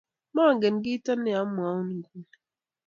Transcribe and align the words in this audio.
Mangen 0.35 0.75
kito 0.83 1.13
ne 1.17 1.31
amwoun 1.41 1.87
nguni 1.97 2.29